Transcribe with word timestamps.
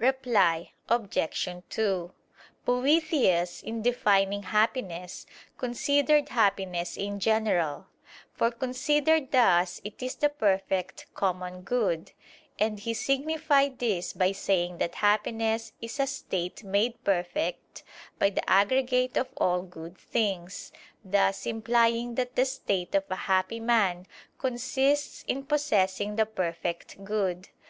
Reply 0.00 0.72
Obj. 0.90 1.48
2: 1.70 2.12
Boethius, 2.66 3.62
in 3.62 3.80
defining 3.80 4.42
happiness, 4.42 5.24
considered 5.56 6.28
happiness 6.28 6.98
in 6.98 7.18
general: 7.18 7.86
for 8.34 8.50
considered 8.50 9.30
thus 9.32 9.80
it 9.84 10.02
is 10.02 10.16
the 10.16 10.28
perfect 10.28 11.06
common 11.14 11.62
good; 11.62 12.12
and 12.58 12.80
he 12.80 12.92
signified 12.92 13.78
this 13.78 14.12
by 14.12 14.30
saying 14.30 14.76
that 14.76 14.96
happiness 14.96 15.72
is 15.80 15.98
"a 15.98 16.06
state 16.06 16.62
made 16.62 17.02
perfect 17.02 17.82
by 18.18 18.28
the 18.28 18.46
aggregate 18.46 19.16
of 19.16 19.28
all 19.38 19.62
good 19.62 19.96
things," 19.96 20.70
thus 21.02 21.46
implying 21.46 22.14
that 22.16 22.36
the 22.36 22.44
state 22.44 22.94
of 22.94 23.04
a 23.08 23.16
happy 23.16 23.58
man 23.58 24.04
consists 24.36 25.24
in 25.26 25.46
possessing 25.46 26.16
the 26.16 26.26
perfect 26.26 27.02
good. 27.04 27.48